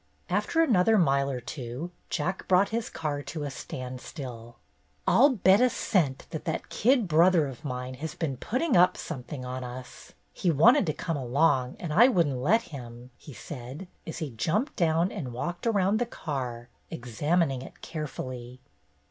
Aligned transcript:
After 0.31 0.63
another 0.63 0.97
mile 0.97 1.29
or 1.29 1.39
two 1.39 1.91
Jack 2.09 2.47
brought 2.47 2.69
his 2.69 2.89
car 2.89 3.21
to 3.21 3.43
a 3.43 3.51
standstill. 3.51 4.57
"I'll 5.05 5.29
bet 5.29 5.61
a 5.61 5.69
cent 5.69 6.25
that 6.31 6.45
that 6.45 6.69
kid 6.69 7.07
brother 7.07 7.45
of 7.45 7.63
mine 7.63 7.93
has 7.93 8.15
been 8.15 8.37
putting 8.37 8.75
up 8.75 8.97
something 8.97 9.45
on 9.45 9.63
us. 9.63 10.13
He 10.33 10.49
wanted 10.49 10.87
to 10.87 10.93
come 10.93 11.17
along 11.17 11.75
and 11.79 11.93
I 11.93 12.07
would 12.07 12.25
n't 12.25 12.37
let 12.41 12.63
him," 12.73 13.11
he 13.15 13.33
said, 13.35 13.87
as 14.07 14.17
he 14.17 14.31
jumped 14.31 14.75
down 14.75 15.11
and 15.11 15.33
walked 15.33 15.67
around 15.67 15.99
the 15.99 16.07
car, 16.07 16.69
examining 16.89 17.61
it 17.61 17.81
carefully. 17.81 18.59